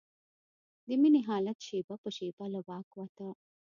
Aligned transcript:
د 0.87 0.89
مينې 1.01 1.21
حالت 1.27 1.57
شېبه 1.67 1.95
په 2.03 2.09
شېبه 2.17 2.45
له 2.53 2.59
واکه 2.67 2.95
وته. 2.99 3.29